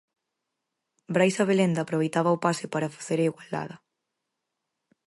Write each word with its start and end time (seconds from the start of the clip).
Brais 1.15 1.37
Abelenda 1.43 1.79
aproveitaba 1.83 2.35
o 2.37 2.41
pase 2.45 2.65
para 2.73 2.93
facer 2.95 3.17
a 3.19 3.27
igualada. 3.29 3.75